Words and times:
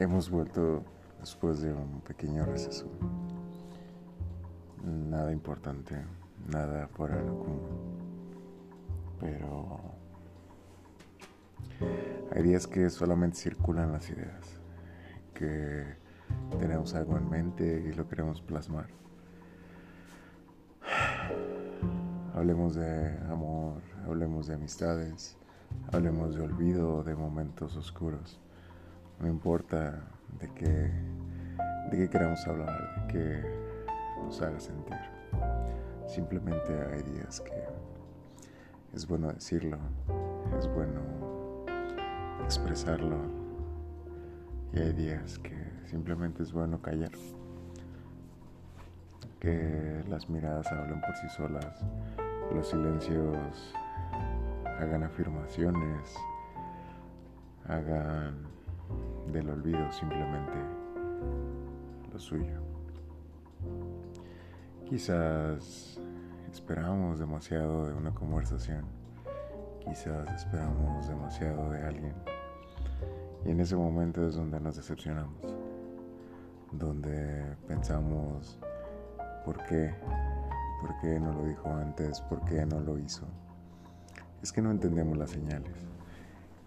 Hemos 0.00 0.30
vuelto 0.30 0.82
después 1.20 1.60
de 1.60 1.74
un 1.74 2.00
pequeño 2.00 2.46
receso. 2.46 2.86
Nada 4.82 5.30
importante, 5.30 5.94
nada 6.50 6.88
fuera 6.88 7.16
de 7.16 7.26
lo 7.26 7.38
común. 7.38 7.60
Pero 9.20 9.78
hay 12.34 12.42
días 12.42 12.66
que 12.66 12.88
solamente 12.88 13.36
circulan 13.36 13.92
las 13.92 14.08
ideas, 14.08 14.58
que 15.34 15.84
tenemos 16.58 16.94
algo 16.94 17.18
en 17.18 17.28
mente 17.28 17.84
y 17.86 17.92
lo 17.92 18.08
queremos 18.08 18.40
plasmar. 18.40 18.86
Hablemos 22.34 22.74
de 22.74 23.18
amor, 23.28 23.82
hablemos 24.06 24.46
de 24.46 24.54
amistades, 24.54 25.36
hablemos 25.92 26.34
de 26.34 26.40
olvido, 26.40 27.04
de 27.04 27.14
momentos 27.14 27.76
oscuros. 27.76 28.40
No 29.20 29.28
importa 29.28 30.02
de 30.38 30.48
qué, 30.54 30.90
de 31.90 31.98
qué 31.98 32.08
queramos 32.08 32.46
hablar, 32.46 33.06
de 33.06 33.12
qué 33.12 33.42
nos 34.22 34.40
haga 34.40 34.58
sentir. 34.58 34.96
Simplemente 36.06 36.72
hay 36.90 37.02
días 37.02 37.40
que 37.42 37.64
es 38.94 39.06
bueno 39.06 39.30
decirlo, 39.30 39.78
es 40.58 40.66
bueno 40.68 41.00
expresarlo 42.44 43.18
y 44.72 44.80
hay 44.80 44.92
días 44.94 45.38
que 45.38 45.54
simplemente 45.84 46.42
es 46.42 46.52
bueno 46.52 46.80
callar. 46.80 47.12
Que 49.38 50.02
las 50.08 50.30
miradas 50.30 50.66
hablen 50.72 51.00
por 51.02 51.14
sí 51.16 51.28
solas, 51.28 51.84
los 52.54 52.68
silencios 52.68 53.74
hagan 54.64 55.02
afirmaciones, 55.02 56.16
hagan 57.68 58.59
del 59.32 59.50
olvido 59.50 59.90
simplemente 59.92 60.58
lo 62.12 62.18
suyo. 62.18 62.60
Quizás 64.84 66.00
esperamos 66.50 67.18
demasiado 67.18 67.86
de 67.86 67.94
una 67.94 68.12
conversación, 68.12 68.84
quizás 69.84 70.28
esperamos 70.34 71.06
demasiado 71.08 71.70
de 71.70 71.82
alguien 71.82 72.14
y 73.44 73.50
en 73.50 73.60
ese 73.60 73.76
momento 73.76 74.26
es 74.26 74.34
donde 74.34 74.60
nos 74.60 74.76
decepcionamos, 74.76 75.56
donde 76.72 77.56
pensamos, 77.66 78.58
¿por 79.44 79.64
qué? 79.64 79.94
¿Por 80.80 80.98
qué 81.00 81.18
no 81.18 81.32
lo 81.32 81.44
dijo 81.46 81.68
antes? 81.68 82.20
¿Por 82.22 82.44
qué 82.44 82.66
no 82.66 82.80
lo 82.80 82.98
hizo? 82.98 83.26
Es 84.42 84.52
que 84.52 84.60
no 84.60 84.70
entendemos 84.70 85.16
las 85.16 85.30
señales, 85.30 85.86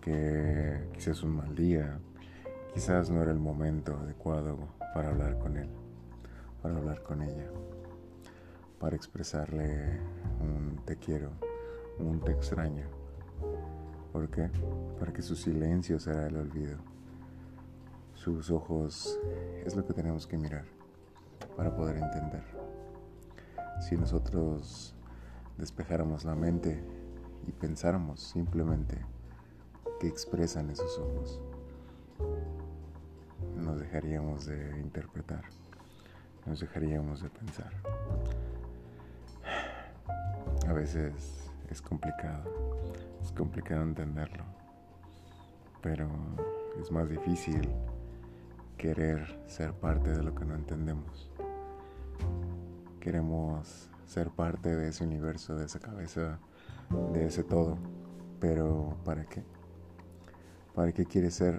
que 0.00 0.88
quizás 0.92 1.18
es 1.18 1.22
un 1.22 1.36
mal 1.36 1.54
día, 1.54 1.98
Quizás 2.74 3.10
no 3.10 3.20
era 3.22 3.30
el 3.30 3.38
momento 3.38 3.98
adecuado 3.98 4.56
para 4.94 5.10
hablar 5.10 5.38
con 5.38 5.58
él, 5.58 5.68
para 6.62 6.78
hablar 6.78 7.02
con 7.02 7.20
ella, 7.20 7.50
para 8.80 8.96
expresarle 8.96 10.00
un 10.40 10.80
te 10.86 10.96
quiero, 10.96 11.32
un 11.98 12.20
te 12.20 12.32
extraño. 12.32 12.86
¿Por 14.10 14.30
qué? 14.30 14.50
Para 14.98 15.12
que 15.12 15.20
su 15.20 15.36
silencio 15.36 16.00
será 16.00 16.26
el 16.26 16.36
olvido. 16.36 16.78
Sus 18.14 18.50
ojos 18.50 19.20
es 19.66 19.76
lo 19.76 19.86
que 19.86 19.92
tenemos 19.92 20.26
que 20.26 20.38
mirar 20.38 20.64
para 21.56 21.76
poder 21.76 21.98
entender. 21.98 22.42
Si 23.80 23.98
nosotros 23.98 24.94
despejáramos 25.58 26.24
la 26.24 26.34
mente 26.34 26.82
y 27.46 27.52
pensáramos 27.52 28.22
simplemente 28.22 28.98
qué 30.00 30.08
expresan 30.08 30.70
esos 30.70 30.98
ojos, 30.98 31.40
nos 33.72 33.80
dejaríamos 33.80 34.44
de 34.44 34.80
interpretar, 34.80 35.44
nos 36.44 36.60
dejaríamos 36.60 37.22
de 37.22 37.30
pensar. 37.30 37.72
A 40.68 40.72
veces 40.74 41.50
es 41.70 41.80
complicado, 41.80 42.44
es 43.22 43.32
complicado 43.32 43.82
entenderlo, 43.82 44.44
pero 45.80 46.06
es 46.78 46.90
más 46.90 47.08
difícil 47.08 47.66
querer 48.76 49.40
ser 49.46 49.72
parte 49.72 50.10
de 50.10 50.22
lo 50.22 50.34
que 50.34 50.44
no 50.44 50.54
entendemos. 50.54 51.30
Queremos 53.00 53.88
ser 54.04 54.28
parte 54.28 54.76
de 54.76 54.90
ese 54.90 55.04
universo, 55.04 55.56
de 55.56 55.64
esa 55.64 55.80
cabeza, 55.80 56.38
de 57.14 57.24
ese 57.24 57.42
todo, 57.42 57.78
pero 58.38 58.98
¿para 59.02 59.24
qué? 59.24 59.42
¿Para 60.74 60.92
qué 60.92 61.06
quieres 61.06 61.32
ser 61.36 61.58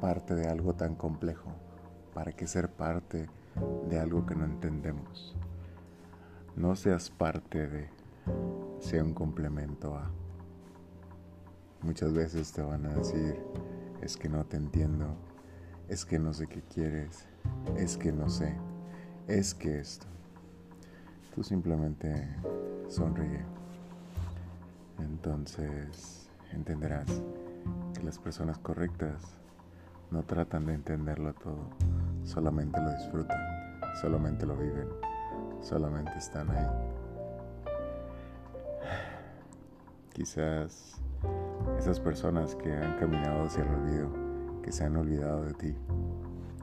parte 0.00 0.34
de 0.34 0.48
algo 0.48 0.74
tan 0.74 0.94
complejo? 0.94 1.50
¿Para 2.14 2.32
qué 2.32 2.46
ser 2.46 2.70
parte 2.70 3.28
de 3.88 3.98
algo 3.98 4.26
que 4.26 4.34
no 4.34 4.44
entendemos? 4.44 5.36
No 6.54 6.76
seas 6.76 7.10
parte 7.10 7.66
de, 7.66 7.90
sea 8.78 9.02
un 9.02 9.14
complemento 9.14 9.96
a. 9.96 10.10
Muchas 11.82 12.12
veces 12.12 12.52
te 12.52 12.62
van 12.62 12.86
a 12.86 12.94
decir, 12.94 13.42
es 14.00 14.16
que 14.16 14.28
no 14.28 14.44
te 14.44 14.56
entiendo, 14.56 15.16
es 15.88 16.04
que 16.04 16.18
no 16.18 16.32
sé 16.32 16.46
qué 16.46 16.62
quieres, 16.62 17.26
es 17.76 17.96
que 17.96 18.12
no 18.12 18.28
sé, 18.28 18.56
es 19.28 19.54
que 19.54 19.78
esto. 19.78 20.06
Tú 21.34 21.44
simplemente 21.44 22.26
sonríe. 22.88 23.44
Entonces 24.98 26.30
entenderás 26.52 27.22
que 27.94 28.02
las 28.02 28.18
personas 28.18 28.58
correctas 28.58 29.38
no 30.10 30.22
tratan 30.22 30.66
de 30.66 30.74
entenderlo 30.74 31.34
todo, 31.34 31.70
solamente 32.24 32.80
lo 32.80 32.90
disfrutan, 32.92 33.38
solamente 34.00 34.46
lo 34.46 34.56
viven, 34.56 34.88
solamente 35.60 36.12
están 36.16 36.50
ahí. 36.50 36.66
Quizás 40.12 41.00
esas 41.78 42.00
personas 42.00 42.54
que 42.54 42.72
han 42.72 42.96
caminado 42.98 43.44
hacia 43.44 43.62
el 43.64 43.68
olvido, 43.68 44.08
que 44.62 44.72
se 44.72 44.84
han 44.84 44.96
olvidado 44.96 45.44
de 45.44 45.54
ti, 45.54 45.76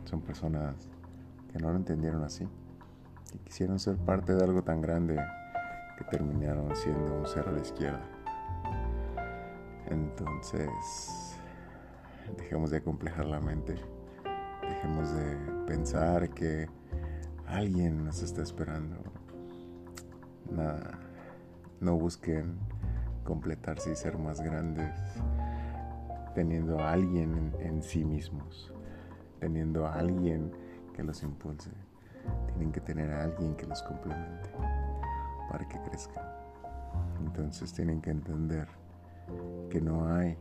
son 0.06 0.22
personas 0.22 0.90
que 1.52 1.60
no 1.60 1.70
lo 1.70 1.76
entendieron 1.76 2.24
así 2.24 2.48
y 3.34 3.38
quisieron 3.40 3.80
ser 3.80 3.98
parte 3.98 4.34
de 4.36 4.44
algo 4.44 4.64
tan 4.64 4.82
grande 4.82 5.20
que 5.98 6.04
terminaron 6.06 6.76
siendo 6.76 7.16
un 7.16 7.26
ser 7.28 7.48
a 7.48 7.52
la 7.52 7.62
izquierda. 7.62 8.02
Entonces, 9.88 11.33
dejemos 12.38 12.72
de 12.72 12.82
complejar 12.82 13.26
la 13.26 13.40
mente, 13.40 13.76
dejemos 14.62 15.14
de 15.14 15.36
pensar 15.68 16.30
que 16.30 16.68
alguien 17.48 18.06
nos 18.06 18.22
está 18.22 18.42
esperando. 18.42 18.98
Nada, 20.52 21.00
no 21.80 21.96
busquen 21.96 22.58
completarse 23.24 23.92
y 23.92 23.96
ser 23.96 24.18
más 24.18 24.42
grandes 24.42 24.92
teniendo 26.34 26.80
a 26.80 26.92
alguien 26.92 27.54
en, 27.60 27.82
sí 27.84 28.04
mismos, 28.04 28.72
teniendo 29.40 29.86
a 29.86 29.94
alguien 29.94 30.52
que 30.94 31.04
los 31.04 31.24
impulse. 31.24 31.72
Tienen 32.48 32.72
que 32.72 32.82
tener 32.82 33.12
a 33.12 33.24
alguien 33.24 33.56
que 33.56 33.66
los 33.66 33.82
complemente 33.84 34.50
para 35.50 35.68
que 35.68 35.80
crezcan. 35.82 36.26
Entonces 37.26 37.74
tienen 37.74 38.02
que 38.02 38.12
entender 38.12 38.68
que 39.70 39.82
no 39.82 40.08
hay 40.14 40.38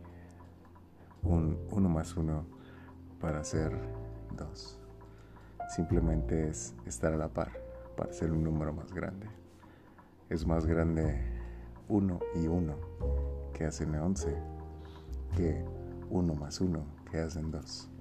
un 1.22 1.58
uno 1.70 1.88
más 1.88 2.16
uno 2.16 2.44
para 3.20 3.44
ser 3.44 3.72
dos. 4.36 4.78
Simplemente 5.68 6.48
es 6.48 6.74
estar 6.86 7.12
a 7.12 7.16
la 7.16 7.28
par 7.28 7.52
para 7.96 8.12
ser 8.12 8.32
un 8.32 8.44
número 8.44 8.72
más 8.72 8.92
grande. 8.92 9.26
Es 10.28 10.46
más 10.46 10.66
grande 10.66 11.20
uno 11.88 12.20
y 12.34 12.46
uno 12.46 12.76
que 13.52 13.64
hacen 13.64 13.94
once 13.94 14.36
que 15.36 15.64
uno 16.10 16.34
más 16.34 16.60
uno 16.60 16.84
que 17.10 17.18
hacen 17.18 17.50
dos. 17.50 17.91